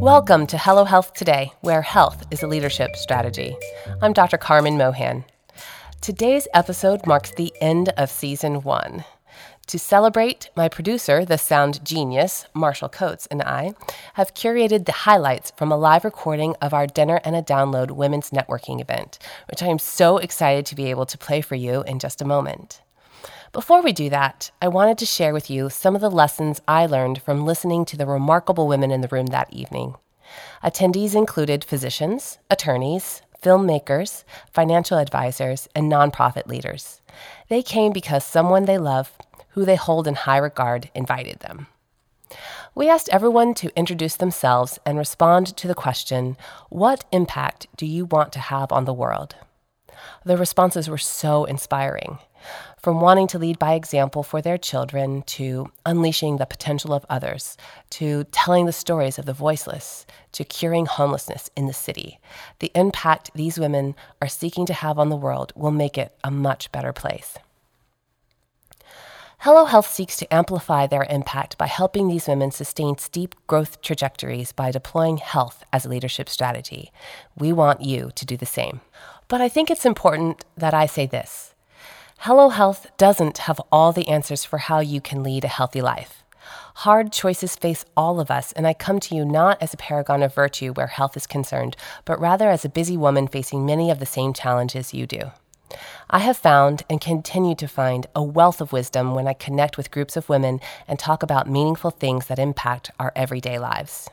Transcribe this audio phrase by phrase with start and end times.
[0.00, 3.54] Welcome to Hello Health Today, where health is a leadership strategy.
[4.00, 4.38] I'm Dr.
[4.38, 5.26] Carmen Mohan.
[6.00, 9.04] Today's episode marks the end of season one.
[9.66, 13.74] To celebrate, my producer, the sound genius, Marshall Coates, and I
[14.14, 18.30] have curated the highlights from a live recording of our Dinner and a Download Women's
[18.30, 19.18] Networking event,
[19.50, 22.26] which I am so excited to be able to play for you in just a
[22.26, 22.80] moment.
[23.52, 26.86] Before we do that, I wanted to share with you some of the lessons I
[26.86, 29.96] learned from listening to the remarkable women in the room that evening.
[30.62, 37.00] Attendees included physicians, attorneys, filmmakers, financial advisors, and nonprofit leaders.
[37.48, 39.18] They came because someone they love,
[39.48, 41.66] who they hold in high regard, invited them.
[42.76, 46.36] We asked everyone to introduce themselves and respond to the question
[46.68, 49.34] What impact do you want to have on the world?
[50.24, 52.20] The responses were so inspiring
[52.82, 57.56] from wanting to lead by example for their children to unleashing the potential of others,
[57.90, 62.18] to telling the stories of the voiceless, to curing homelessness in the city.
[62.60, 66.30] The impact these women are seeking to have on the world will make it a
[66.30, 67.36] much better place.
[69.44, 74.52] Hello Health seeks to amplify their impact by helping these women sustain steep growth trajectories
[74.52, 76.92] by deploying health as a leadership strategy.
[77.38, 78.82] We want you to do the same.
[79.28, 81.49] But I think it's important that I say this.
[82.24, 86.22] Hello Health doesn't have all the answers for how you can lead a healthy life.
[86.74, 90.22] Hard choices face all of us, and I come to you not as a paragon
[90.22, 94.00] of virtue where health is concerned, but rather as a busy woman facing many of
[94.00, 95.30] the same challenges you do.
[96.10, 99.90] I have found and continue to find a wealth of wisdom when I connect with
[99.90, 104.10] groups of women and talk about meaningful things that impact our everyday lives.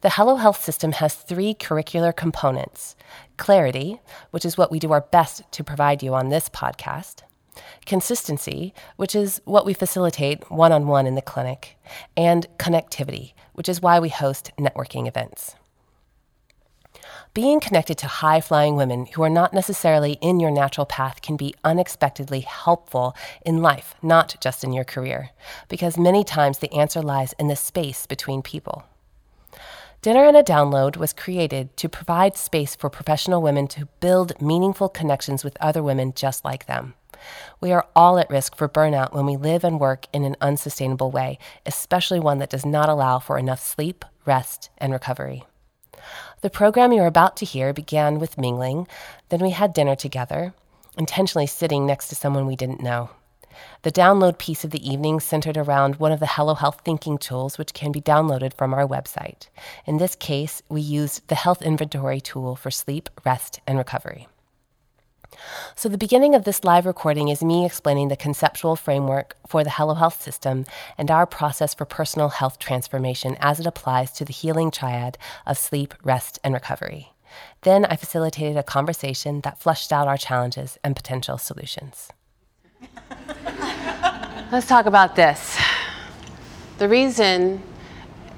[0.00, 2.96] The Hello Health system has three curricular components
[3.36, 4.00] clarity,
[4.30, 7.22] which is what we do our best to provide you on this podcast,
[7.84, 11.76] consistency, which is what we facilitate one on one in the clinic,
[12.16, 15.56] and connectivity, which is why we host networking events.
[17.34, 21.36] Being connected to high flying women who are not necessarily in your natural path can
[21.36, 25.30] be unexpectedly helpful in life, not just in your career,
[25.68, 28.84] because many times the answer lies in the space between people.
[30.06, 34.88] Dinner and a Download was created to provide space for professional women to build meaningful
[34.88, 36.94] connections with other women just like them.
[37.60, 41.10] We are all at risk for burnout when we live and work in an unsustainable
[41.10, 45.42] way, especially one that does not allow for enough sleep, rest, and recovery.
[46.40, 48.86] The program you're about to hear began with mingling,
[49.30, 50.54] then we had dinner together,
[50.96, 53.10] intentionally sitting next to someone we didn't know.
[53.82, 57.58] The download piece of the evening centered around one of the Hello Health thinking tools,
[57.58, 59.48] which can be downloaded from our website.
[59.86, 64.28] In this case, we used the Health Inventory tool for sleep, rest, and recovery.
[65.74, 69.70] So, the beginning of this live recording is me explaining the conceptual framework for the
[69.70, 70.64] Hello Health system
[70.96, 75.58] and our process for personal health transformation as it applies to the healing triad of
[75.58, 77.12] sleep, rest, and recovery.
[77.62, 82.10] Then I facilitated a conversation that flushed out our challenges and potential solutions.
[84.52, 85.58] Let's talk about this.
[86.78, 87.64] The reason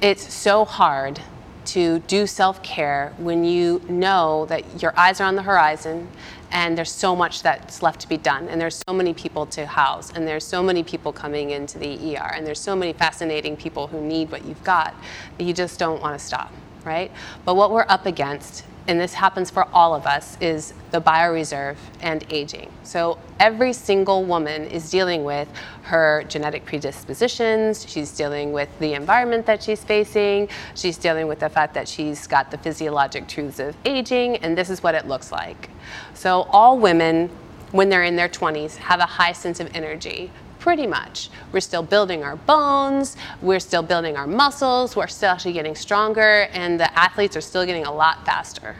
[0.01, 1.21] it's so hard
[1.67, 6.09] to do self care when you know that your eyes are on the horizon
[6.51, 9.67] and there's so much that's left to be done and there's so many people to
[9.67, 13.55] house and there's so many people coming into the ER and there's so many fascinating
[13.55, 14.95] people who need what you've got
[15.39, 16.51] you just don't want to stop,
[16.87, 17.13] right?
[17.45, 21.76] But what we're up against and this happens for all of us, is the bioreserve
[22.00, 22.72] and aging.
[22.82, 25.47] So every single woman is dealing with
[25.82, 31.50] her genetic predispositions, she's dealing with the environment that she's facing, she's dealing with the
[31.50, 35.31] fact that she's got the physiologic truths of aging, and this is what it looks
[35.31, 35.69] like.
[36.15, 37.31] So all women,
[37.72, 40.31] when they're in their 20s, have a high sense of energy
[40.69, 41.31] pretty much.
[41.51, 46.47] We're still building our bones, we're still building our muscles, we're still actually getting stronger,
[46.53, 48.77] and the athletes are still getting a lot faster.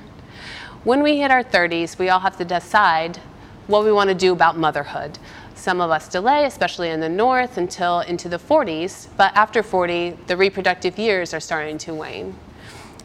[0.85, 3.17] When we hit our 30s, we all have to decide
[3.69, 5.19] what we want to do about motherhood.
[5.55, 10.11] Some of us delay, especially in the north, until into the 40s, but after 40,
[10.27, 12.39] the reproductive years are starting to wane.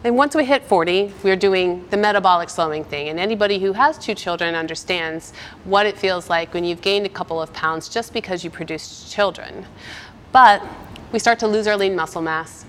[0.03, 3.07] And once we hit 40, we're doing the metabolic slowing thing.
[3.07, 5.31] And anybody who has two children understands
[5.63, 9.13] what it feels like when you've gained a couple of pounds just because you produced
[9.13, 9.65] children.
[10.33, 10.61] But
[11.13, 12.65] we start to lose our lean muscle mass.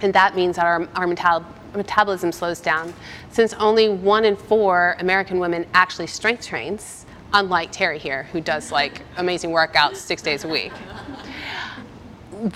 [0.00, 1.44] And that means that our, our metab-
[1.74, 2.94] metabolism slows down.
[3.30, 8.70] Since only one in four American women actually strength trains, unlike Terry here, who does
[8.70, 10.72] like amazing workouts six days a week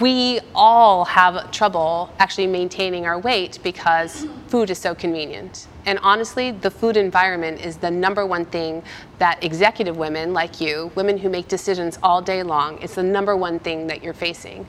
[0.01, 5.67] we all have trouble actually maintaining our weight because food is so convenient.
[5.87, 8.83] And honestly, the food environment is the number one thing
[9.19, 13.35] that executive women like you, women who make decisions all day long, it's the number
[13.35, 14.67] one thing that you're facing.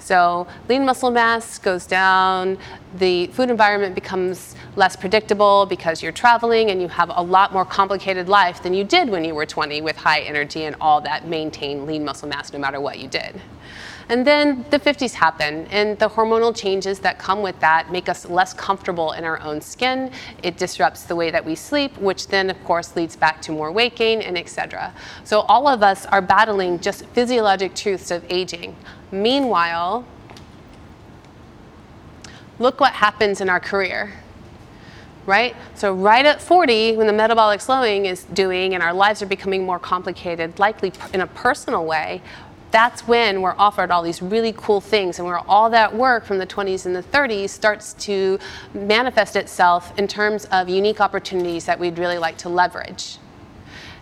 [0.00, 2.58] So lean muscle mass goes down,
[2.96, 7.64] the food environment becomes less predictable because you're traveling and you have a lot more
[7.64, 11.28] complicated life than you did when you were 20 with high energy and all that
[11.28, 13.40] maintain lean muscle mass no matter what you did.
[14.08, 18.28] And then the 50s happen, and the hormonal changes that come with that make us
[18.28, 20.10] less comfortable in our own skin.
[20.42, 23.70] It disrupts the way that we sleep, which then, of course, leads back to more
[23.70, 24.94] weight gain and etc.
[25.24, 28.76] So all of us are battling just physiologic truths of aging.
[29.12, 30.06] Meanwhile,
[32.58, 34.14] look what happens in our career
[35.26, 35.54] right?
[35.74, 39.62] So, right at 40, when the metabolic slowing is doing and our lives are becoming
[39.62, 42.22] more complicated, likely in a personal way,
[42.70, 46.38] that's when we're offered all these really cool things and where all that work from
[46.38, 48.38] the 20s and the 30s starts to
[48.74, 53.18] manifest itself in terms of unique opportunities that we'd really like to leverage.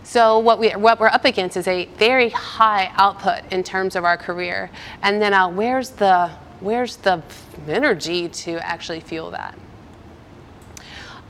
[0.03, 4.05] So what, we, what we're up against is a very high output in terms of
[4.05, 4.69] our career.
[5.01, 6.29] And then uh, where's, the,
[6.61, 7.21] where's the
[7.67, 9.57] energy to actually fuel that?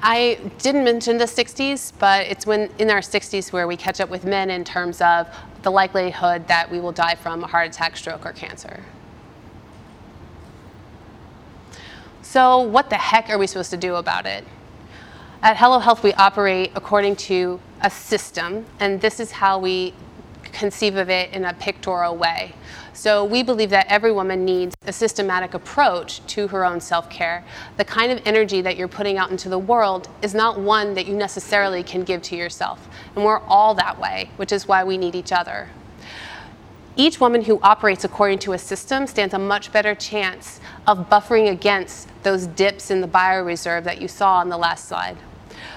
[0.01, 4.09] I didn't mention the 60s, but it's when in our 60s where we catch up
[4.09, 5.27] with men in terms of
[5.63, 8.83] the likelihood that we will die from a heart attack, stroke, or cancer.
[12.21, 14.43] So, what the heck are we supposed to do about it?
[15.41, 19.93] At Hello Health, we operate according to a system, and this is how we
[20.43, 22.53] conceive of it in a pictorial way.
[22.97, 27.45] So we believe that every woman needs a systematic approach to her own self-care.
[27.77, 31.05] The kind of energy that you're putting out into the world is not one that
[31.05, 32.89] you necessarily can give to yourself.
[33.15, 35.69] And we're all that way, which is why we need each other.
[36.95, 41.51] Each woman who operates according to a system stands a much better chance of buffering
[41.51, 45.17] against those dips in the bioreserve that you saw on the last slide.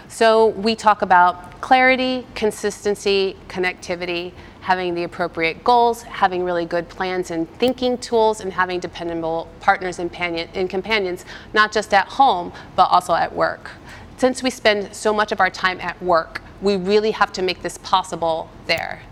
[0.09, 7.31] So we talk about clarity, consistency, connectivity, having the appropriate goals, having really good plans
[7.31, 11.25] and thinking tools, and having dependable partners and, and companions,
[11.55, 13.71] not just at home, but also at work.
[14.17, 17.63] Since we spend so much of our time at work, we really have to make
[17.63, 19.03] this possible there.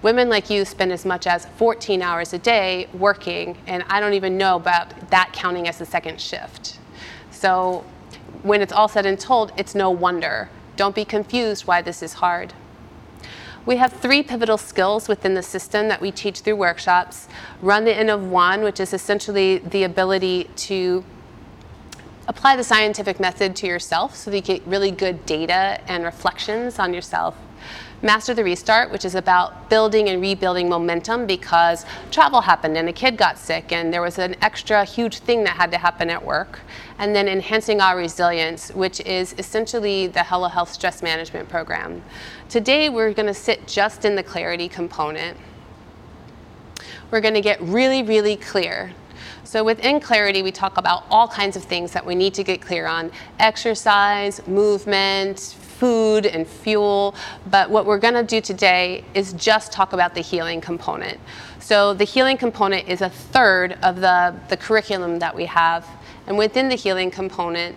[0.00, 4.14] Women like you spend as much as 14 hours a day working, and I don't
[4.14, 6.78] even know about that counting as the second shift.
[7.30, 7.84] So
[8.42, 10.48] when it's all said and told, it's no wonder.
[10.76, 12.52] Don't be confused why this is hard.
[13.66, 17.28] We have three pivotal skills within the system that we teach through workshops.
[17.62, 21.02] Run the N of one, which is essentially the ability to
[22.28, 26.78] apply the scientific method to yourself so that you get really good data and reflections
[26.78, 27.36] on yourself.
[28.02, 32.92] Master the Restart, which is about building and rebuilding momentum because travel happened and a
[32.92, 36.22] kid got sick and there was an extra huge thing that had to happen at
[36.22, 36.60] work.
[36.98, 42.02] And then enhancing our resilience, which is essentially the Hello Health Stress Management Program.
[42.48, 45.38] Today, we're going to sit just in the clarity component.
[47.10, 48.92] We're going to get really, really clear
[49.44, 52.62] so within clarity, we talk about all kinds of things that we need to get
[52.62, 57.14] clear on exercise, movement, food and fuel.
[57.50, 61.20] But what we're going to do today is just talk about the healing component.
[61.60, 65.86] So the healing component is a third of the, the curriculum that we have.
[66.26, 67.76] And within the healing component,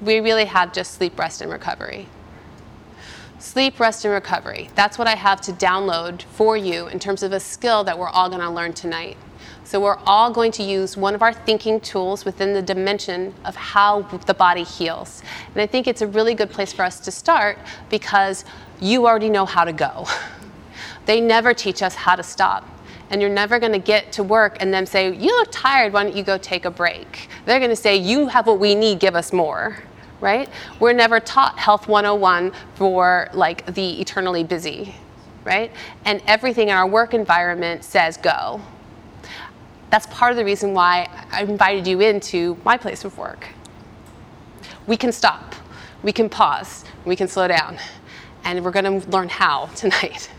[0.00, 2.06] we really have just sleep, rest, and recovery.
[3.38, 4.70] Sleep, rest, and recovery.
[4.74, 8.08] That's what I have to download for you in terms of a skill that we're
[8.08, 9.18] all going to learn tonight.
[9.68, 13.54] So we're all going to use one of our thinking tools within the dimension of
[13.54, 15.22] how the body heals.
[15.52, 17.58] And I think it's a really good place for us to start
[17.90, 18.46] because
[18.80, 20.06] you already know how to go.
[21.04, 22.66] they never teach us how to stop.
[23.10, 26.04] And you're never going to get to work and then say, You look tired, why
[26.04, 27.28] don't you go take a break?
[27.44, 29.76] They're going to say, You have what we need, give us more.
[30.22, 30.48] Right?
[30.80, 34.94] We're never taught Health 101 for like the eternally busy.
[35.44, 35.70] Right?
[36.06, 38.62] And everything in our work environment says go
[39.90, 43.48] that's part of the reason why I invited you into my place of work.
[44.86, 45.54] We can stop,
[46.02, 47.78] we can pause, we can slow down,
[48.44, 50.30] and we're going to learn how tonight.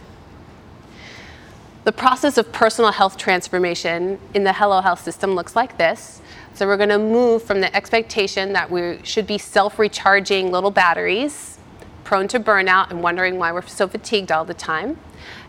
[1.86, 6.22] The process of personal health transformation in the Hello Health system looks like this.
[6.54, 10.72] So, we're going to move from the expectation that we should be self recharging little
[10.72, 11.58] batteries,
[12.04, 15.00] prone to burnout and wondering why we're so fatigued all the time,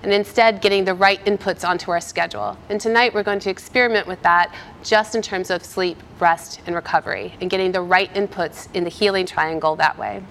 [0.03, 2.57] and instead getting the right inputs onto our schedule.
[2.69, 6.75] And tonight we're going to experiment with that just in terms of sleep, rest, and
[6.75, 10.23] recovery, and getting the right inputs in the healing triangle that way.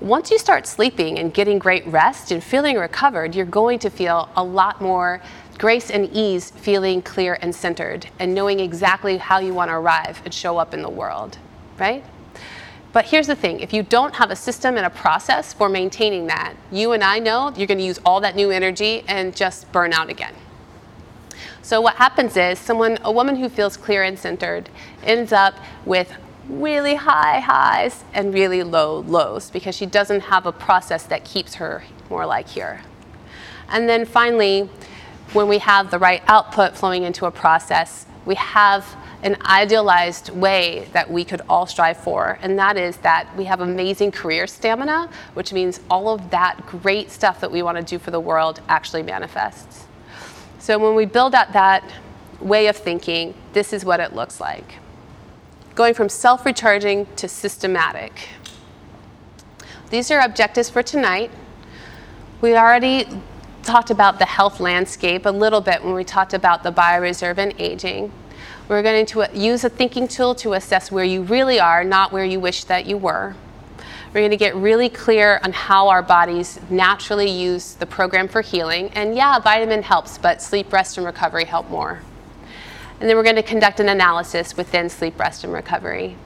[0.00, 4.28] Once you start sleeping and getting great rest and feeling recovered, you're going to feel
[4.36, 5.22] a lot more
[5.58, 10.20] grace and ease, feeling clear and centered, and knowing exactly how you want to arrive
[10.24, 11.38] and show up in the world,
[11.78, 12.04] right?
[12.96, 16.28] But here's the thing if you don't have a system and a process for maintaining
[16.28, 19.70] that, you and I know you're going to use all that new energy and just
[19.70, 20.32] burn out again.
[21.60, 24.70] So what happens is someone, a woman who feels clear and centered
[25.02, 26.10] ends up with
[26.48, 31.56] really high highs and really low lows because she doesn't have a process that keeps
[31.56, 32.80] her more like here.
[33.68, 34.70] And then finally,
[35.34, 38.84] when we have the right output flowing into a process, we have
[39.22, 43.60] an idealized way that we could all strive for, and that is that we have
[43.60, 47.98] amazing career stamina, which means all of that great stuff that we want to do
[47.98, 49.86] for the world actually manifests.
[50.58, 51.88] So when we build out that
[52.40, 54.74] way of thinking, this is what it looks like.
[55.74, 58.28] Going from self-recharging to systematic.
[59.90, 61.30] These are objectives for tonight.
[62.40, 63.06] We already
[63.66, 67.52] talked about the health landscape a little bit when we talked about the bioreserve and
[67.58, 68.12] aging.
[68.68, 72.24] We're going to use a thinking tool to assess where you really are, not where
[72.24, 73.34] you wish that you were.
[74.14, 78.40] We're going to get really clear on how our bodies naturally use the program for
[78.40, 78.88] healing.
[78.90, 82.00] And yeah, vitamin helps, but sleep, rest, and recovery help more.
[83.00, 86.16] And then we're going to conduct an analysis within sleep, rest, and recovery.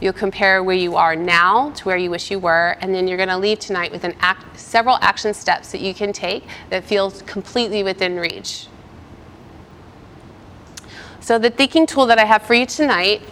[0.00, 3.16] You'll compare where you are now to where you wish you were, and then you're
[3.16, 7.22] going to leave tonight with act, several action steps that you can take that feels
[7.22, 8.68] completely within reach.
[11.20, 13.22] So the thinking tool that I have for you tonight,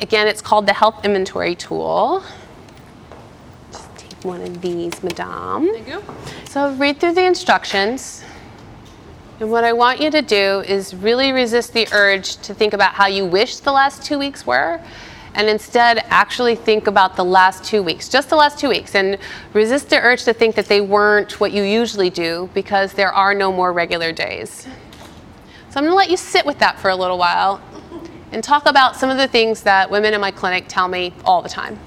[0.00, 2.24] again, it's called the Health Inventory Tool.
[3.70, 5.68] Just take one of these, Madame.
[5.72, 6.02] Thank you.
[6.46, 8.24] So read through the instructions.
[9.40, 12.94] And what I want you to do is really resist the urge to think about
[12.94, 14.80] how you wish the last two weeks were
[15.34, 19.18] and instead actually think about the last two weeks, just the last two weeks, and
[19.54, 23.34] resist the urge to think that they weren't what you usually do because there are
[23.34, 24.66] no more regular days.
[25.70, 27.62] So I'm going to let you sit with that for a little while
[28.30, 31.42] and talk about some of the things that women in my clinic tell me all
[31.42, 31.78] the time.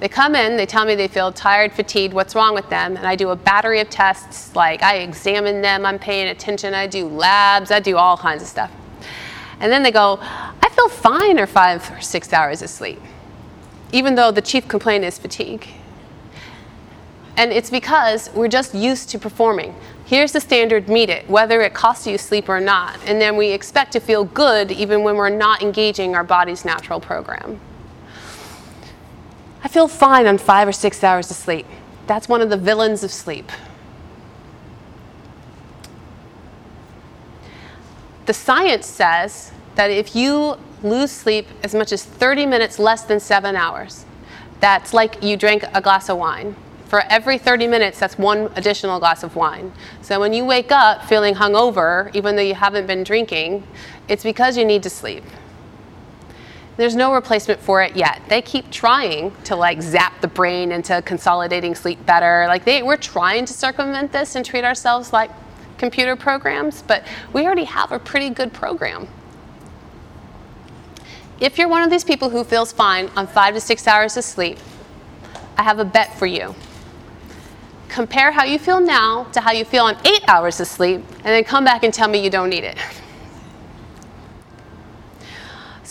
[0.00, 3.06] They come in, they tell me they feel tired, fatigued, what's wrong with them, and
[3.06, 7.06] I do a battery of tests like I examine them, I'm paying attention, I do
[7.06, 8.72] labs, I do all kinds of stuff.
[9.60, 10.18] And then they go,
[10.72, 13.00] feel fine or five or six hours of sleep,
[13.92, 15.68] even though the chief complaint is fatigue.
[17.36, 19.74] And it's because we're just used to performing.
[20.04, 22.98] Here's the standard, meet it, whether it costs you sleep or not.
[23.06, 27.00] And then we expect to feel good even when we're not engaging our body's natural
[27.00, 27.60] program.
[29.64, 31.66] I feel fine on five or six hours of sleep.
[32.06, 33.50] That's one of the villains of sleep.
[38.26, 43.20] The science says that if you lose sleep as much as 30 minutes less than
[43.20, 44.04] seven hours,
[44.60, 46.56] that's like you drank a glass of wine
[46.92, 49.72] for every 30 minutes, that's one additional glass of wine.
[50.02, 53.66] So when you wake up feeling hungover, even though you haven't been drinking,
[54.08, 55.24] it's because you need to sleep.
[56.76, 58.20] There's no replacement for it yet.
[58.28, 62.44] They keep trying to like zap the brain into consolidating sleep better.
[62.46, 65.30] Like they, we're trying to circumvent this and treat ourselves like
[65.78, 69.08] computer programs, but we already have a pretty good program.
[71.42, 74.22] If you're one of these people who feels fine on five to six hours of
[74.22, 74.58] sleep,
[75.58, 76.54] I have a bet for you
[77.92, 81.26] compare how you feel now to how you feel on eight hours of sleep, and
[81.26, 82.78] then come back and tell me you don't need it.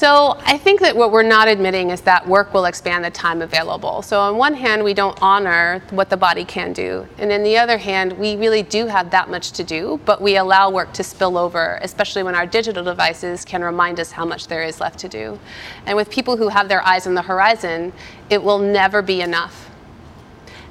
[0.01, 3.43] So I think that what we're not admitting is that work will expand the time
[3.43, 4.01] available.
[4.01, 7.07] So on one hand, we don't honor what the body can do.
[7.19, 10.37] And in the other hand, we really do have that much to do, but we
[10.37, 14.47] allow work to spill over, especially when our digital devices can remind us how much
[14.47, 15.37] there is left to do.
[15.85, 17.93] And with people who have their eyes on the horizon,
[18.31, 19.69] it will never be enough.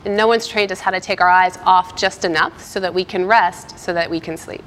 [0.05, 2.93] And no one's trained us how to take our eyes off just enough so that
[2.93, 4.65] we can rest, so that we can sleep.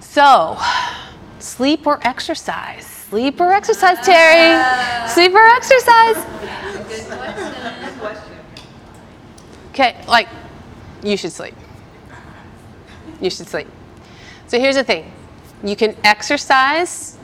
[0.00, 0.58] So,
[1.44, 2.86] sleep or exercise?
[2.86, 5.08] Sleep or exercise, Terry?
[5.08, 6.16] Sleep or exercise?
[9.70, 10.28] Okay, like,
[11.02, 11.54] you should sleep.
[13.20, 13.68] You should sleep.
[14.46, 15.12] So here's the thing
[15.62, 17.18] you can exercise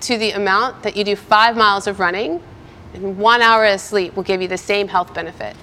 [0.00, 2.42] to the amount that you do five miles of running
[2.94, 5.56] and one hour of sleep will give you the same health benefit.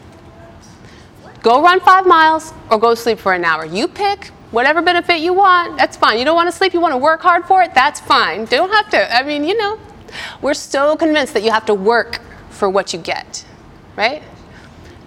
[1.41, 3.65] Go run five miles or go sleep for an hour.
[3.65, 5.77] You pick whatever benefit you want.
[5.77, 6.19] That's fine.
[6.19, 7.73] You don't want to sleep, you want to work hard for it.
[7.73, 8.45] That's fine.
[8.45, 9.15] Don't have to.
[9.15, 9.79] I mean, you know,
[10.41, 13.45] we're so convinced that you have to work for what you get,
[13.95, 14.23] right?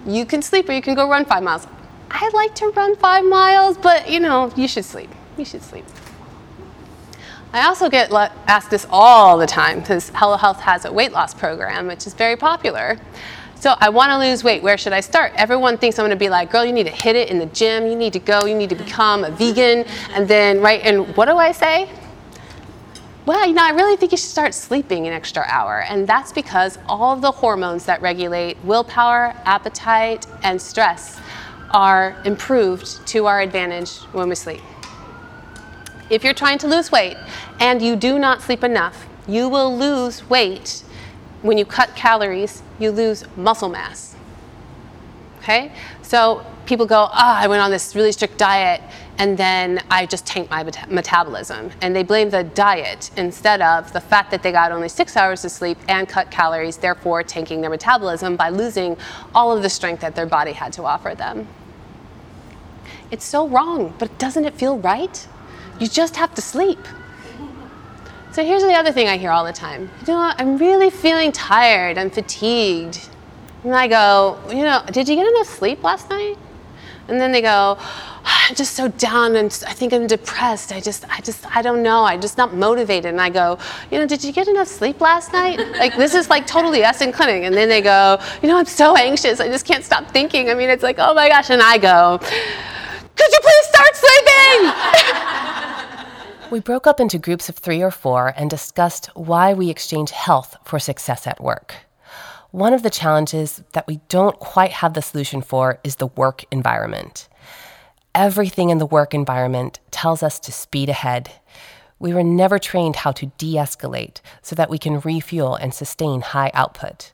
[0.05, 1.67] You can sleep or you can go run five miles.
[2.09, 5.09] I like to run five miles, but you know, you should sleep.
[5.37, 5.85] You should sleep.
[7.53, 8.11] I also get
[8.47, 12.13] asked this all the time because Hello Health has a weight loss program, which is
[12.13, 12.97] very popular.
[13.61, 14.63] So I want to lose weight.
[14.63, 15.33] Where should I start?
[15.35, 17.45] Everyone thinks I'm going to be like, girl, you need to hit it in the
[17.45, 17.85] gym.
[17.85, 18.45] You need to go.
[18.45, 19.85] You need to become a vegan.
[20.13, 21.87] And then, right, and what do I say?
[23.27, 25.83] Well, you know, I really think you should start sleeping an extra hour.
[25.83, 31.21] And that's because all the hormones that regulate willpower, appetite, and stress
[31.69, 34.61] are improved to our advantage when we sleep.
[36.09, 37.15] if you're trying to lose weight
[37.59, 40.83] and you do not sleep enough, you will lose weight.
[41.41, 44.15] When you cut calories, you lose muscle mass.
[45.39, 45.71] Okay?
[46.01, 48.81] So people go, oh, I went on this really strict diet
[49.17, 51.71] and then I just tanked my metabolism.
[51.81, 55.43] And they blame the diet instead of the fact that they got only six hours
[55.45, 58.97] of sleep and cut calories, therefore tanking their metabolism by losing
[59.35, 61.47] all of the strength that their body had to offer them.
[63.11, 65.27] It's so wrong, but doesn't it feel right?
[65.79, 66.79] You just have to sleep.
[68.31, 69.89] So here's the other thing I hear all the time.
[70.07, 73.09] You know, I'm really feeling tired, I'm fatigued.
[73.65, 76.37] And I go, you know, did you get enough sleep last night?
[77.09, 80.71] And then they go, ah, I'm just so down and I think I'm depressed.
[80.71, 82.05] I just, I just, I don't know.
[82.05, 83.11] I'm just not motivated.
[83.11, 83.59] And I go,
[83.91, 85.59] you know, did you get enough sleep last night?
[85.73, 87.43] like this is like totally us in clinic.
[87.43, 89.41] And then they go, you know, I'm so anxious.
[89.41, 90.49] I just can't stop thinking.
[90.49, 91.49] I mean, it's like, oh my gosh.
[91.49, 95.67] And I go, could you please start sleeping?
[96.51, 100.57] we broke up into groups of three or four and discussed why we exchange health
[100.65, 101.75] for success at work.
[102.51, 106.43] One of the challenges that we don't quite have the solution for is the work
[106.51, 107.29] environment.
[108.13, 111.31] Everything in the work environment tells us to speed ahead.
[112.01, 116.21] We were never trained how to de escalate so that we can refuel and sustain
[116.21, 117.11] high output.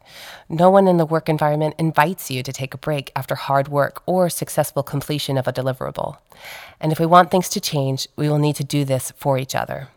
[0.47, 4.01] No one in the work environment invites you to take a break after hard work
[4.05, 6.19] or successful completion of a deliverable.
[6.79, 9.55] And if we want things to change, we will need to do this for each
[9.55, 9.89] other.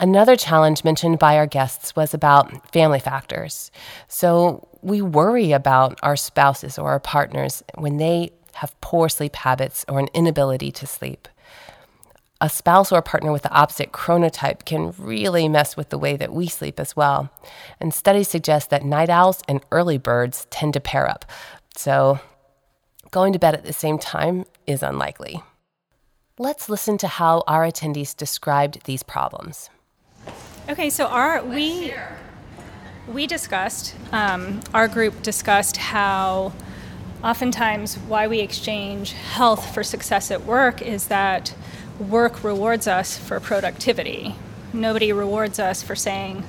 [0.00, 3.70] Another challenge mentioned by our guests was about family factors.
[4.08, 9.84] So we worry about our spouses or our partners when they have poor sleep habits
[9.86, 11.28] or an inability to sleep.
[12.40, 16.16] A spouse or a partner with the opposite chronotype can really mess with the way
[16.16, 17.30] that we sleep as well.
[17.80, 21.24] And studies suggest that night owls and early birds tend to pair up.
[21.76, 22.20] So
[23.10, 25.42] going to bed at the same time is unlikely.
[26.38, 29.70] Let's listen to how our attendees described these problems.
[30.68, 31.94] Okay, so our we
[33.08, 36.52] we discussed um, our group discussed how
[37.24, 41.54] oftentimes why we exchange health for success at work is that
[41.98, 44.34] work rewards us for productivity.
[44.72, 46.44] Nobody rewards us for saying,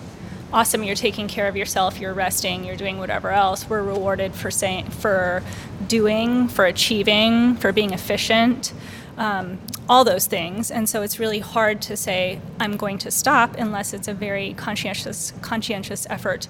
[0.52, 3.70] awesome, you're taking care of yourself, you're resting, you're doing whatever else.
[3.70, 5.44] We're rewarded for saying, for
[5.88, 8.74] doing, for achieving, for being efficient,
[9.18, 10.70] um, all those things.
[10.70, 14.54] And so it's really hard to say, I'm going to stop unless it's a very
[14.54, 16.48] conscientious, conscientious effort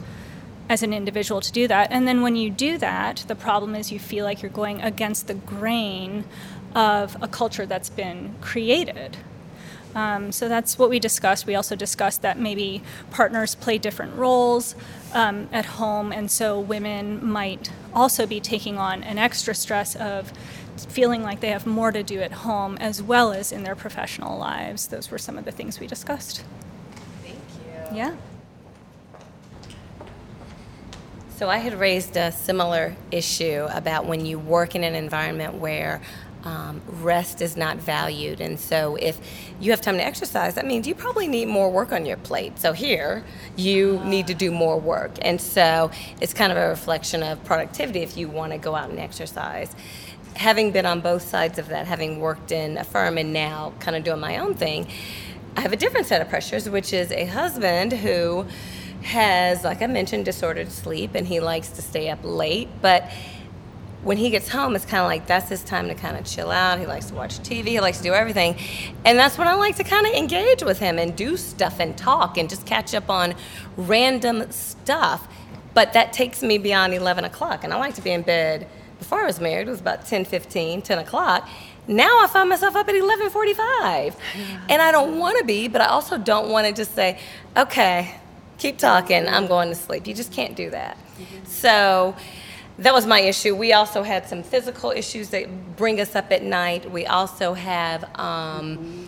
[0.70, 1.92] as an individual to do that.
[1.92, 5.28] And then when you do that, the problem is you feel like you're going against
[5.28, 6.26] the grain
[6.78, 9.18] of a culture that's been created.
[9.96, 11.48] Um, so that's what we discussed.
[11.48, 14.76] We also discussed that maybe partners play different roles
[15.12, 20.32] um, at home, and so women might also be taking on an extra stress of
[20.78, 24.38] feeling like they have more to do at home as well as in their professional
[24.38, 24.86] lives.
[24.88, 26.44] Those were some of the things we discussed.
[27.24, 27.40] Thank
[27.92, 27.98] you.
[27.98, 28.16] Yeah.
[31.38, 36.02] So I had raised a similar issue about when you work in an environment where
[36.44, 38.42] um, rest is not valued.
[38.42, 39.20] And so, if
[39.60, 42.60] you have time to exercise, that means you probably need more work on your plate.
[42.60, 43.24] So, here,
[43.56, 45.12] you need to do more work.
[45.22, 48.90] And so, it's kind of a reflection of productivity if you want to go out
[48.90, 49.76] and exercise.
[50.36, 53.98] Having been on both sides of that, having worked in a firm and now kind
[53.98, 54.88] of doing my own thing,
[55.56, 58.46] I have a different set of pressures, which is a husband who
[59.02, 62.70] has, like I mentioned, disordered sleep and he likes to stay up late.
[62.82, 63.10] But
[64.08, 66.50] when he gets home, it's kind of like that's his time to kind of chill
[66.50, 66.80] out.
[66.80, 68.56] He likes to watch TV, he likes to do everything.
[69.04, 71.98] And that's when I like to kind of engage with him and do stuff and
[71.98, 73.36] talk and just catch up on
[73.76, 75.28] random stuff.
[75.74, 77.66] But that takes me beyond 11 o'clock.
[77.66, 78.68] And I like to be in bed
[78.98, 81.48] before I was married, it was about 10, 15, 10 o'clock.
[81.86, 84.16] Now I find myself up at 11:45,
[84.70, 87.18] and I don't want to be, but I also don't want to just say,
[87.56, 88.16] "Okay,
[88.58, 89.28] keep talking.
[89.28, 90.08] I'm going to sleep.
[90.08, 90.98] You just can't do that.
[90.98, 91.46] Mm-hmm.
[91.46, 92.16] So
[92.80, 93.56] that was my issue.
[93.56, 96.90] We also had some physical issues that bring us up at night.
[96.92, 99.04] We also have um, mm-hmm.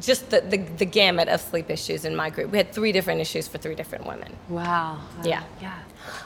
[0.00, 2.50] just the, the, the, gamut of sleep issues in my group.
[2.50, 4.36] We had three different issues for three different women.
[4.48, 5.00] Wow.
[5.22, 5.44] Yeah.
[5.60, 5.78] Yeah.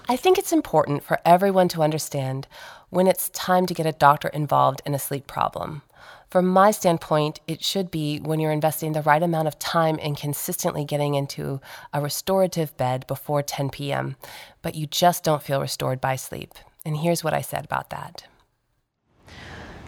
[0.08, 2.46] I think it's important for everyone to understand
[2.88, 5.82] when it's time to get a doctor involved in a sleep problem.
[6.30, 10.14] From my standpoint, it should be when you're investing the right amount of time in
[10.14, 11.60] consistently getting into
[11.92, 14.14] a restorative bed before 10 p.m.,
[14.62, 16.54] but you just don't feel restored by sleep.
[16.84, 18.26] And here's what I said about that.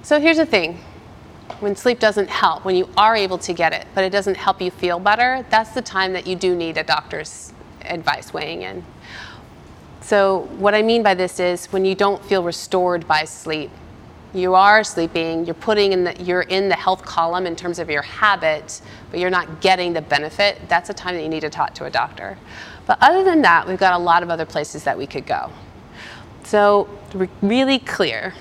[0.02, 0.80] So here's the thing
[1.60, 4.60] when sleep doesn't help, when you are able to get it, but it doesn't help
[4.60, 7.52] you feel better, that's the time that you do need a doctor's
[7.82, 8.84] advice weighing in.
[10.00, 13.70] So, what I mean by this is when you don't feel restored by sleep,
[14.34, 17.90] you are sleeping, you're putting in the, you're in the health column in terms of
[17.90, 21.50] your habit, but you're not getting the benefit, that's a time that you need to
[21.50, 22.36] talk to a doctor.
[22.86, 25.52] But other than that, we've got a lot of other places that we could go.
[26.52, 28.34] So, re- really clear.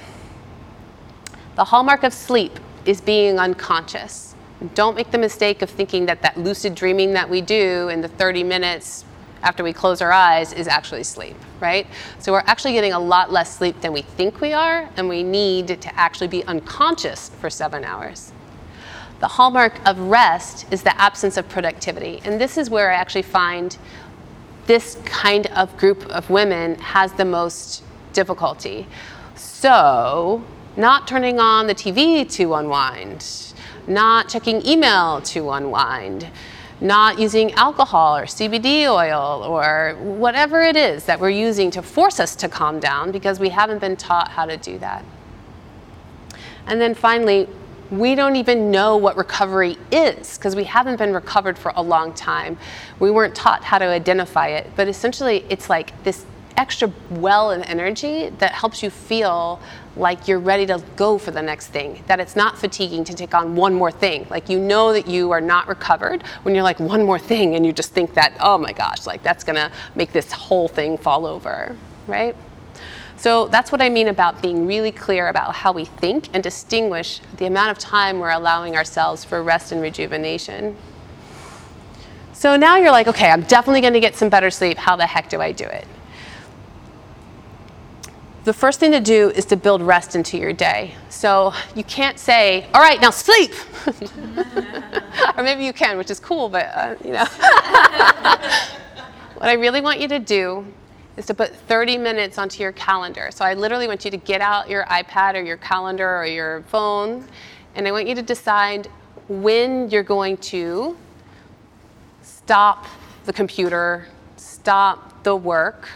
[1.56, 4.36] The hallmark of sleep is being unconscious.
[4.76, 8.10] Don't make the mistake of thinking that that lucid dreaming that we do in the
[8.10, 9.06] 30 minutes
[9.44, 11.88] after we close our eyes is actually sleep, right?
[12.20, 15.24] So we're actually getting a lot less sleep than we think we are, and we
[15.24, 18.34] need to actually be unconscious for seven hours.
[19.22, 22.20] The hallmark of rest is the absence of productivity.
[22.26, 23.78] And this is where I actually find
[24.68, 28.88] this kind of group of women has the most difficulty.
[29.36, 30.44] So,
[30.78, 33.54] not turning on the TV to unwind,
[33.88, 36.28] not checking email to unwind,
[36.80, 42.20] not using alcohol or CBD oil or whatever it is that we're using to force
[42.20, 45.06] us to calm down because we haven't been taught how to do that.
[46.66, 47.48] And then finally,
[47.92, 52.14] we don't even know what recovery is because we haven't been recovered for a long
[52.14, 52.58] time.
[53.00, 56.26] We weren't taught how to identify it, but essentially, it's like this
[56.58, 59.60] extra well of energy that helps you feel
[59.96, 63.34] like you're ready to go for the next thing, that it's not fatiguing to take
[63.34, 64.26] on one more thing.
[64.30, 67.66] Like you know that you are not recovered when you're like one more thing and
[67.66, 71.26] you just think that, oh my gosh, like that's gonna make this whole thing fall
[71.26, 71.76] over,
[72.08, 72.36] right?
[73.18, 77.20] So that's what I mean about being really clear about how we think and distinguish
[77.38, 80.76] the amount of time we're allowing ourselves for rest and rejuvenation.
[82.34, 84.78] So now you're like, okay, I'm definitely gonna get some better sleep.
[84.78, 85.86] How the heck do I do it?
[88.44, 90.96] The first thing to do is to build rest into your day.
[91.10, 93.52] So you can't say, all right, now sleep.
[95.38, 97.26] or maybe you can, which is cool, but uh, you know.
[99.36, 100.66] what I really want you to do
[101.18, 103.30] is to put 30 minutes onto your calendar.
[103.32, 106.64] So I literally want you to get out your iPad or your calendar or your
[106.64, 107.28] phone,
[107.76, 108.88] and I want you to decide
[109.28, 110.98] when you're going to
[112.24, 112.88] stop
[113.26, 115.90] the computer, stop the work.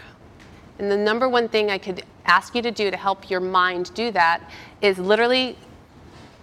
[0.78, 3.92] And the number one thing I could ask you to do to help your mind
[3.94, 5.56] do that is literally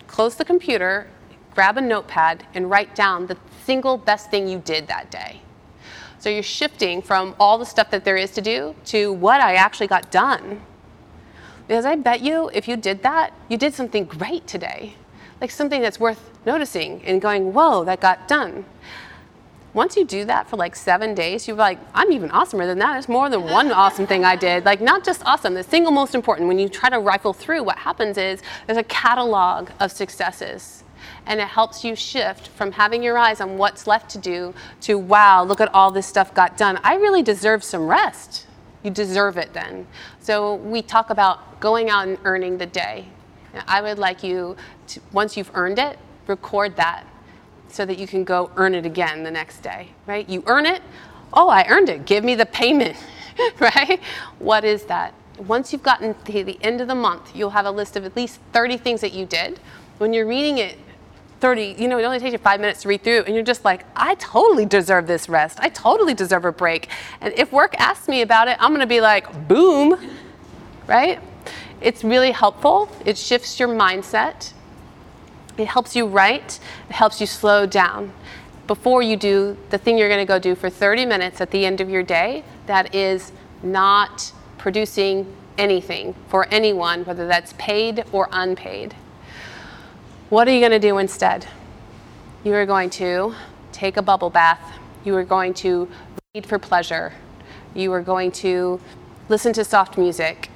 [0.07, 1.07] close the computer,
[1.53, 5.41] grab a notepad, and write down the single best thing you did that day.
[6.19, 9.55] So you're shifting from all the stuff that there is to do to what I
[9.55, 10.61] actually got done.
[11.67, 14.95] Because I bet you if you did that, you did something great today.
[15.41, 18.65] Like something that's worth noticing and going, whoa, that got done
[19.73, 22.97] once you do that for like seven days, you're like, I'm even awesomer than that.
[22.97, 24.65] It's more than one awesome thing I did.
[24.65, 26.47] Like, not just awesome, the single most important.
[26.47, 30.83] When you try to rifle through, what happens is there's a catalog of successes.
[31.25, 34.97] And it helps you shift from having your eyes on what's left to do to,
[34.97, 36.79] wow, look at all this stuff got done.
[36.83, 38.45] I really deserve some rest.
[38.83, 39.87] You deserve it then.
[40.19, 43.05] So we talk about going out and earning the day.
[43.67, 44.57] I would like you
[44.87, 47.05] to, once you've earned it, record that
[47.73, 50.29] so that you can go earn it again the next day, right?
[50.29, 50.81] You earn it.
[51.33, 52.05] Oh, I earned it.
[52.05, 52.95] Give me the payment,
[53.59, 53.99] right?
[54.37, 55.13] What is that?
[55.39, 58.15] Once you've gotten to the end of the month, you'll have a list of at
[58.15, 59.59] least 30 things that you did.
[59.97, 60.77] When you're reading it,
[61.39, 63.65] 30, you know, it only takes you five minutes to read through, and you're just
[63.65, 65.59] like, I totally deserve this rest.
[65.59, 66.89] I totally deserve a break.
[67.19, 69.99] And if work asks me about it, I'm gonna be like, boom,
[70.87, 71.19] right?
[71.81, 72.89] It's really helpful.
[73.03, 74.53] It shifts your mindset.
[75.57, 78.11] It helps you write, it helps you slow down
[78.65, 81.65] before you do the thing you're going to go do for 30 minutes at the
[81.65, 88.29] end of your day that is not producing anything for anyone, whether that's paid or
[88.31, 88.95] unpaid.
[90.29, 91.45] What are you going to do instead?
[92.43, 93.35] You are going to
[93.71, 94.79] take a bubble bath.
[95.03, 95.87] You are going to
[96.33, 97.13] read for pleasure.
[97.75, 98.79] You are going to
[99.29, 100.49] listen to soft music,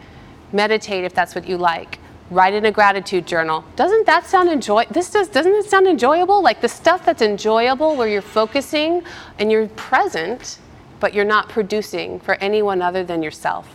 [0.51, 1.99] meditate if that's what you like
[2.29, 3.63] write in a gratitude journal.
[3.75, 4.85] Doesn't that sound enjoy?
[4.91, 5.29] This does.
[5.29, 6.41] Doesn't it sound enjoyable?
[6.41, 9.03] Like the stuff that's enjoyable, where you're focusing
[9.39, 10.59] and you're present,
[10.99, 13.73] but you're not producing for anyone other than yourself.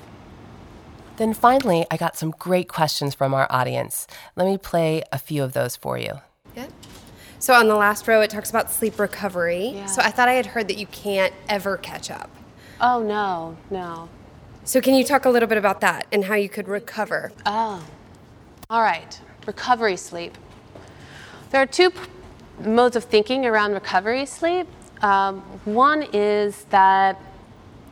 [1.17, 4.07] Then finally, I got some great questions from our audience.
[4.35, 6.21] Let me play a few of those for you.
[6.57, 6.67] Yeah.
[7.39, 9.73] So on the last row, it talks about sleep recovery.
[9.75, 9.87] Yeah.
[9.87, 12.31] So I thought I had heard that you can't ever catch up.
[12.81, 14.09] Oh no, no.
[14.65, 17.33] So can you talk a little bit about that and how you could recover?
[17.45, 17.85] Oh.
[18.73, 20.39] All right, recovery sleep.
[21.51, 21.93] There are two
[22.59, 24.67] modes of thinking around recovery sleep.
[25.03, 27.21] Um, one is that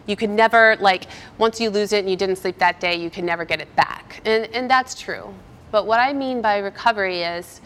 [0.06, 1.04] you can never, like,
[1.36, 3.76] once you lose it and you didn't sleep that day, you can never get it
[3.76, 4.22] back.
[4.24, 5.34] And, and that's true.
[5.70, 7.60] But what I mean by recovery is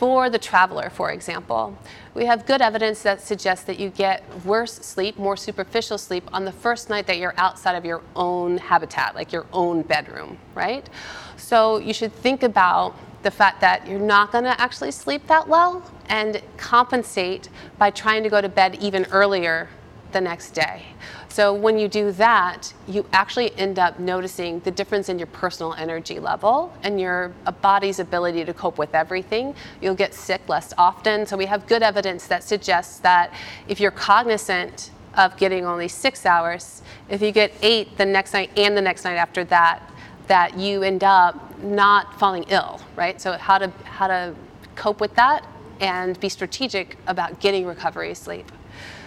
[0.00, 1.76] For the traveler, for example,
[2.14, 6.46] we have good evidence that suggests that you get worse sleep, more superficial sleep on
[6.46, 10.88] the first night that you're outside of your own habitat, like your own bedroom, right?
[11.36, 15.46] So you should think about the fact that you're not going to actually sleep that
[15.46, 19.68] well and compensate by trying to go to bed even earlier
[20.12, 20.86] the next day.
[21.30, 25.74] So when you do that, you actually end up noticing the difference in your personal
[25.74, 29.54] energy level and your uh, body's ability to cope with everything.
[29.80, 31.24] You'll get sick less often.
[31.26, 33.32] So we have good evidence that suggests that
[33.68, 38.50] if you're cognizant of getting only six hours, if you get eight the next night
[38.56, 39.88] and the next night after that,
[40.26, 43.20] that you end up not falling ill, right?
[43.20, 44.34] So how to how to
[44.74, 45.46] cope with that
[45.80, 48.50] and be strategic about getting recovery sleep.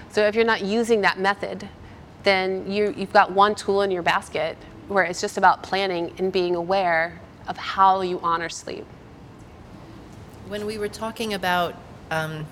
[0.10, 1.68] So if you're not using that method,
[2.24, 4.58] then you, you've got one tool in your basket
[4.88, 8.86] where it's just about planning and being aware of how you honor sleep.
[10.48, 11.76] When we were talking about
[12.12, 12.46] um,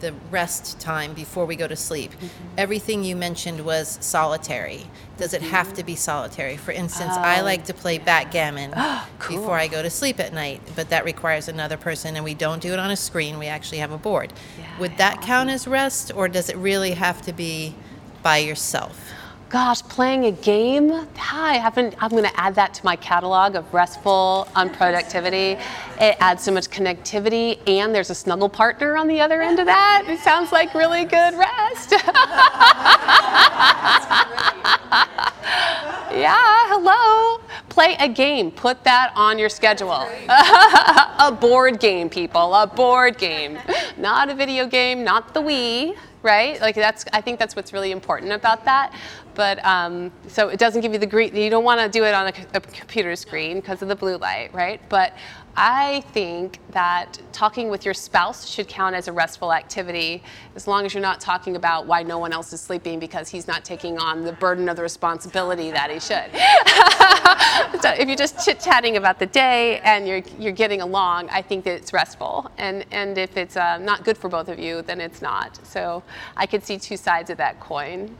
[0.00, 2.26] the rest time before we go to sleep, mm-hmm.
[2.56, 4.86] everything you mentioned was solitary.
[5.18, 6.56] Does it have to be solitary?
[6.56, 8.04] For instance, oh, I like to play yeah.
[8.04, 8.72] backgammon
[9.18, 9.38] cool.
[9.38, 12.62] before I go to sleep at night, but that requires another person, and we don't
[12.62, 13.38] do it on a screen.
[13.38, 14.32] We actually have a board.
[14.58, 17.74] Yeah, Would that count as rest, or does it really have to be?
[18.22, 19.10] By yourself?
[19.50, 20.90] Gosh, playing a game?
[21.16, 25.60] Hi, I haven't, I'm going to add that to my catalog of restful unproductivity.
[26.00, 29.66] It adds so much connectivity, and there's a snuggle partner on the other end of
[29.66, 30.04] that.
[30.06, 31.90] It sounds like really good rest.
[36.14, 37.40] yeah, hello.
[37.70, 38.52] Play a game.
[38.52, 39.90] Put that on your schedule.
[40.28, 42.54] a board game, people.
[42.54, 43.58] A board game.
[43.96, 46.60] Not a video game, not the Wii right?
[46.60, 48.94] Like that's, I think that's what's really important about that.
[49.34, 52.14] But um, so it doesn't give you the green, you don't want to do it
[52.14, 54.80] on a, a computer screen because of the blue light, right?
[54.88, 55.16] But
[55.56, 60.22] I think that talking with your spouse should count as a restful activity
[60.54, 63.48] as long as you're not talking about why no one else is sleeping because he's
[63.48, 66.30] not taking on the burden of the responsibility that he should.
[67.82, 71.42] so if you're just chit chatting about the day and you're, you're getting along, I
[71.42, 72.50] think that it's restful.
[72.58, 75.58] And, and if it's uh, not good for both of you, then it's not.
[75.66, 76.02] So
[76.36, 78.16] I could see two sides of that coin.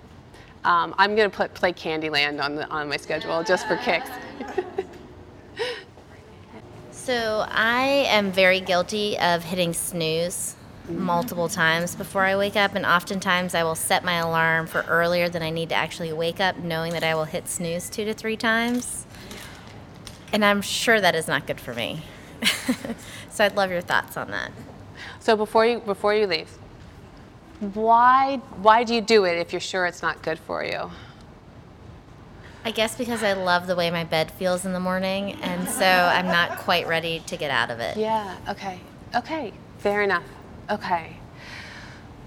[0.64, 4.11] Um, I'm going to put play Candyland on, the, on my schedule just for kicks.
[7.00, 11.02] So I am very guilty of hitting snooze mm-hmm.
[11.02, 15.26] multiple times before I wake up, and oftentimes I will set my alarm for earlier
[15.26, 18.12] than I need to actually wake up, knowing that I will hit snooze two to
[18.12, 19.06] three times.
[20.34, 22.02] And I'm sure that is not good for me.
[23.30, 24.52] so I'd love your thoughts on that.
[25.20, 26.50] So before you before you leave,
[27.60, 30.90] why why do you do it if you're sure it's not good for you?
[32.64, 35.85] I guess because I love the way my bed feels in the morning, and so
[35.85, 37.96] I'm not quite ready to get out of it.
[37.96, 38.81] Yeah, okay.
[39.14, 40.25] Okay, fair enough.
[40.70, 41.16] Okay.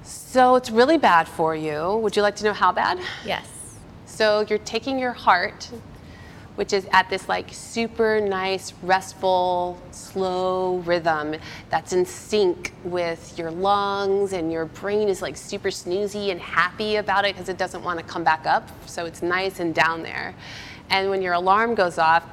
[0.02, 1.98] So it's really bad for you.
[1.98, 3.00] Would you like to know how bad?
[3.26, 3.48] Yes.
[4.06, 5.70] So you're taking your heart
[6.56, 11.36] which is at this like super nice, restful, slow rhythm
[11.70, 16.98] that's in sync with your lungs and your brain is like super snoozy and happy
[16.98, 18.70] about it because it doesn't want to come back up.
[18.88, 20.36] So it's nice and down there.
[20.90, 22.24] And when your alarm goes off,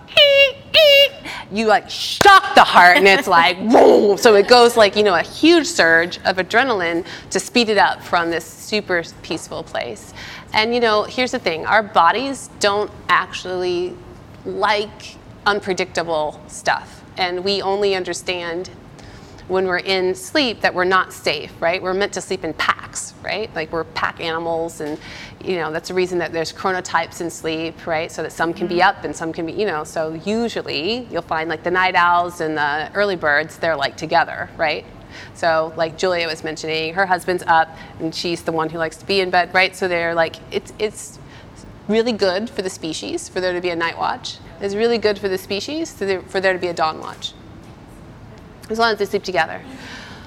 [1.51, 4.19] you like shock the heart and it's like boom.
[4.19, 8.03] So it goes like, you know, a huge surge of adrenaline to speed it up
[8.03, 10.13] from this super peaceful place.
[10.53, 13.97] And you know, here's the thing our bodies don't actually
[14.45, 17.03] like unpredictable stuff.
[17.17, 18.71] And we only understand
[19.51, 21.83] when we're in sleep that we're not safe, right?
[21.83, 23.53] We're meant to sleep in packs, right?
[23.55, 24.97] Like we're pack animals, and
[25.43, 28.13] you know that's the reason that there's chronotypes in sleep, right?
[28.13, 28.99] So that some can be mm-hmm.
[28.99, 29.83] up and some can be, you know.
[29.83, 34.49] So usually you'll find like the night owls and the early birds, they're like together,
[34.57, 34.85] right?
[35.35, 39.07] So like Julia was mentioning, her husband's up and she's the one who likes to
[39.07, 39.75] be in bed, right?
[39.75, 41.19] So they're like it's it's
[41.91, 44.39] really good for the species for there to be a night watch.
[44.61, 47.33] It's really good for the species for there to be a dawn watch.
[48.69, 49.61] As long as they sleep together.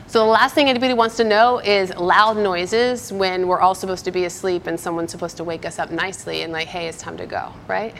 [0.08, 4.06] So the last thing anybody wants to know is loud noises when we're all supposed
[4.06, 7.00] to be asleep and someone's supposed to wake us up nicely and like, hey, it's
[7.00, 7.96] time to go, right?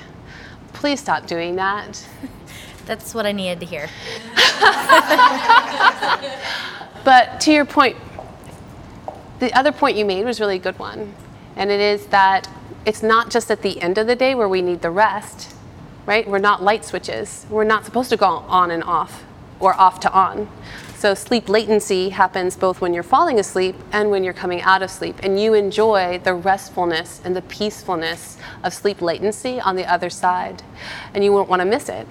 [0.74, 2.06] Please stop doing that.
[2.86, 3.90] That's what I needed to hear.
[7.04, 7.98] but to your point,
[9.40, 11.16] the other point you made was really a good one.
[11.56, 12.48] And it is that
[12.86, 15.56] it's not just at the end of the day where we need the rest,
[16.06, 16.28] right?
[16.28, 17.46] We're not light switches.
[17.50, 19.24] We're not supposed to go on and off
[19.60, 20.50] or off to on.
[20.96, 24.90] So sleep latency happens both when you're falling asleep and when you're coming out of
[24.90, 25.18] sleep.
[25.22, 30.64] And you enjoy the restfulness and the peacefulness of sleep latency on the other side.
[31.14, 32.08] And you won't want to miss it.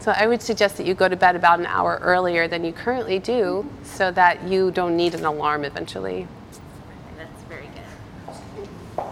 [0.00, 2.72] So I would suggest that you go to bed about an hour earlier than you
[2.72, 6.26] currently do so that you don't need an alarm eventually.
[7.16, 9.04] That's very good.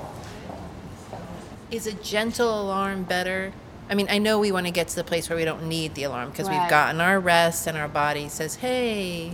[1.70, 3.52] Is a gentle alarm better?
[3.88, 5.94] I mean, I know we want to get to the place where we don't need
[5.94, 6.60] the alarm because Right.
[6.60, 9.32] we've gotten our rest and our body says, "Hey,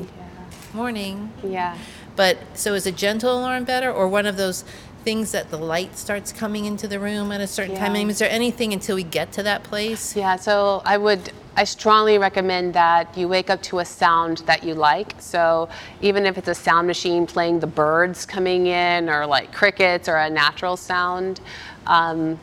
[0.72, 1.76] morning." Yeah.
[2.14, 4.64] But so is a gentle alarm better, or one of those
[5.04, 7.84] things that the light starts coming into the room at a certain time?
[7.84, 7.92] I Yeah.
[7.92, 10.16] mean, is there anything until we get to that place?
[10.16, 14.62] Yeah, so I would, I strongly recommend that you wake up to a sound that
[14.62, 15.14] you like.
[15.18, 15.70] So
[16.02, 20.16] even if it's a sound machine playing the birds coming in, or like crickets, or
[20.16, 21.40] a natural sound,
[21.86, 22.38] um,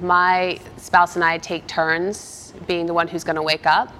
[0.00, 3.92] my spouse and I take turns being the one who's going to wake up.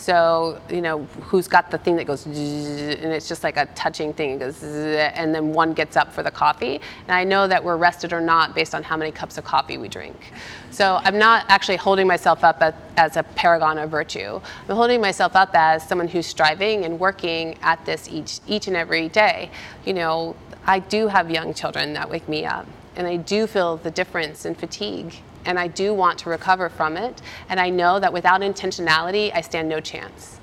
[0.00, 4.14] So, you know, who's got the thing that goes, and it's just like a touching
[4.14, 6.80] thing, goes, and then one gets up for the coffee.
[7.06, 9.76] And I know that we're rested or not based on how many cups of coffee
[9.76, 10.32] we drink.
[10.70, 12.62] So I'm not actually holding myself up
[12.96, 14.40] as a paragon of virtue.
[14.68, 18.76] I'm holding myself up as someone who's striving and working at this each, each and
[18.76, 19.50] every day.
[19.84, 20.34] You know,
[20.64, 24.46] I do have young children that wake me up, and I do feel the difference
[24.46, 27.20] in fatigue and I do want to recover from it.
[27.48, 30.38] And I know that without intentionality, I stand no chance.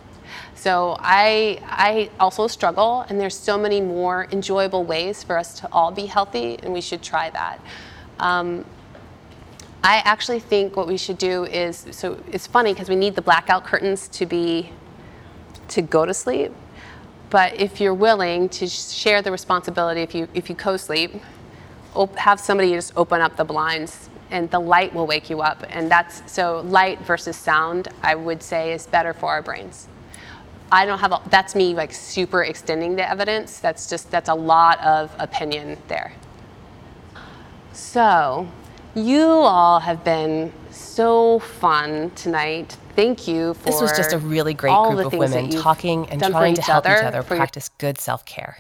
[0.56, 5.70] So I, I also struggle, and there's so many more enjoyable ways for us to
[5.72, 7.60] all be healthy, and we should try that.
[8.20, 8.66] Um,
[9.84, 13.22] I actually think what we should do is so it's funny because we need the
[13.22, 14.72] blackout curtains to be
[15.70, 16.52] to go to sleep.
[17.30, 21.14] But if you're willing to share the responsibility, if you if you co-sleep,
[22.18, 25.64] have somebody just open up the blinds and the light will wake you up.
[25.70, 29.88] And that's so light versus sound i would say is better for our brains.
[30.72, 33.60] I don't have a, that's me like super extending the evidence.
[33.60, 36.14] That's just that's a lot of opinion there.
[37.72, 38.48] So
[38.96, 42.76] you all have been so fun tonight.
[42.96, 46.56] Thank you for This was just a really great group of women talking and trying
[46.56, 48.58] to each help each other, other your- practice good self care.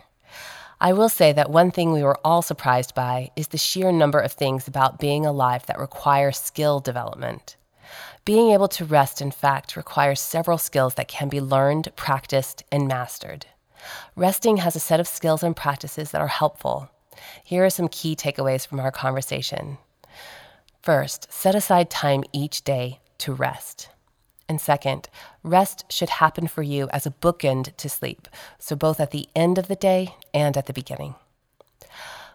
[0.80, 4.20] I will say that one thing we were all surprised by is the sheer number
[4.20, 7.56] of things about being alive that require skill development.
[8.26, 12.88] Being able to rest, in fact, requires several skills that can be learned, practiced, and
[12.88, 13.48] mastered.
[14.16, 16.92] Resting has a set of skills and practices that are helpful.
[17.44, 19.80] Here are some key takeaways from our conversation.
[20.84, 23.90] First, set aside time each day to rest.
[24.50, 25.10] And second,
[25.44, 29.58] rest should happen for you as a bookend to sleep, so both at the end
[29.58, 31.16] of the day and at the beginning.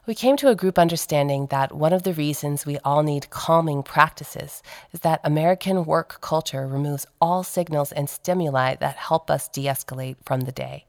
[0.05, 3.85] We came to a group understanding that one of the reasons we all need calming
[3.85, 9.67] practices is that American work culture removes all signals and stimuli that help us de
[9.67, 10.87] escalate from the day.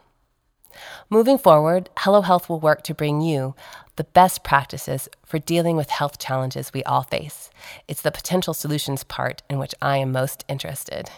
[1.10, 3.56] Moving forward, Hello Health will work to bring you
[3.95, 7.50] the best practices for dealing with health challenges we all face.
[7.88, 11.10] It's the potential solutions part in which I am most interested.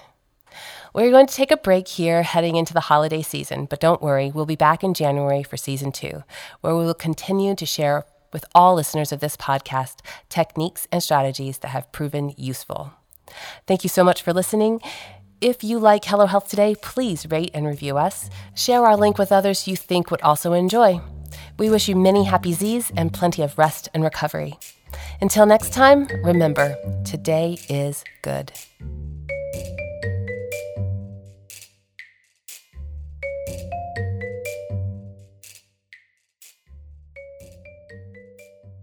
[0.93, 4.31] We're going to take a break here heading into the holiday season, but don't worry,
[4.31, 6.23] we'll be back in January for season two,
[6.61, 9.97] where we will continue to share with all listeners of this podcast
[10.29, 12.93] techniques and strategies that have proven useful.
[13.65, 14.81] Thank you so much for listening.
[15.39, 18.29] If you like Hello Health today, please rate and review us.
[18.55, 20.99] Share our link with others you think would also enjoy.
[21.59, 24.57] We wish you many happy Z's and plenty of rest and recovery.
[25.21, 28.51] Until next time, remember, today is good.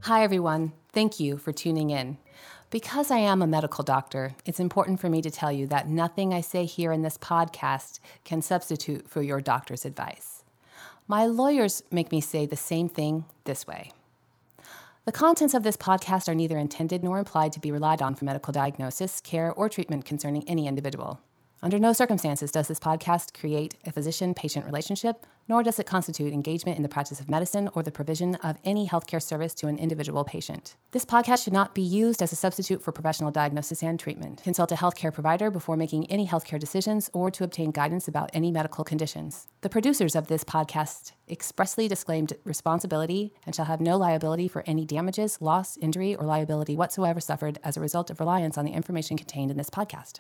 [0.04, 0.72] Hi, everyone.
[0.92, 2.18] Thank you for tuning in.
[2.68, 6.34] Because I am a medical doctor, it's important for me to tell you that nothing
[6.34, 10.44] I say here in this podcast can substitute for your doctor's advice.
[11.08, 13.92] My lawyers make me say the same thing this way.
[15.06, 18.26] The contents of this podcast are neither intended nor implied to be relied on for
[18.26, 21.18] medical diagnosis, care, or treatment concerning any individual.
[21.64, 26.30] Under no circumstances does this podcast create a physician patient relationship, nor does it constitute
[26.30, 29.78] engagement in the practice of medicine or the provision of any healthcare service to an
[29.78, 30.76] individual patient.
[30.90, 34.42] This podcast should not be used as a substitute for professional diagnosis and treatment.
[34.42, 38.50] Consult a healthcare provider before making any healthcare decisions or to obtain guidance about any
[38.52, 39.48] medical conditions.
[39.62, 44.84] The producers of this podcast expressly disclaimed responsibility and shall have no liability for any
[44.84, 49.16] damages, loss, injury, or liability whatsoever suffered as a result of reliance on the information
[49.16, 50.18] contained in this podcast.